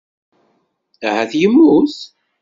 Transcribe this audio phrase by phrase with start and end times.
[1.07, 1.93] Ahat immut.